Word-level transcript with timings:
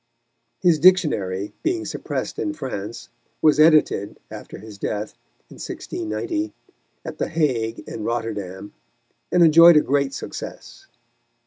His 0.63 0.79
Dictionary, 0.79 1.53
being 1.61 1.85
suppressed 1.85 2.39
in 2.39 2.55
France, 2.55 3.09
was 3.39 3.59
edited, 3.59 4.19
after 4.31 4.57
his 4.57 4.79
death, 4.79 5.11
in 5.47 5.61
1690, 5.61 6.53
at 7.05 7.19
The 7.19 7.27
Hague 7.27 7.83
and 7.87 8.03
Rotterdam, 8.03 8.73
and 9.31 9.43
enjoyed 9.43 9.77
a 9.77 9.81
great 9.81 10.15
success. 10.15 10.87